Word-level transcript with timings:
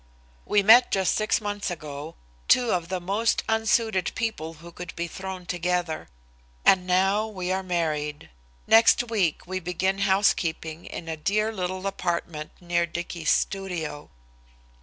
We 0.47 0.63
met 0.63 0.89
just 0.89 1.13
six 1.13 1.39
months 1.39 1.69
ago, 1.69 2.15
two 2.47 2.71
of 2.71 2.89
the 2.89 2.99
most 2.99 3.43
unsuited 3.47 4.13
people 4.15 4.55
who 4.55 4.71
could 4.71 4.95
be 4.95 5.05
thrown 5.07 5.45
together. 5.45 6.07
And 6.65 6.87
now 6.87 7.27
we 7.27 7.51
are 7.51 7.61
married! 7.61 8.31
Next 8.65 9.11
week 9.11 9.45
we 9.45 9.59
begin 9.59 9.99
housekeeping 9.99 10.85
in 10.87 11.07
a 11.07 11.17
dear 11.17 11.51
little 11.53 11.85
apartment 11.85 12.49
near 12.59 12.87
Dicky's 12.87 13.29
studio. 13.29 14.09